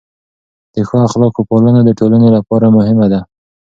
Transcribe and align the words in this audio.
د 0.73 0.75
ښو 0.87 0.95
اخلاقو 1.07 1.41
پالنه 1.49 1.81
د 1.85 1.89
ټولنې 1.99 2.29
لپاره 2.37 2.73
مهمه 2.77 3.07
ده. 3.11 3.19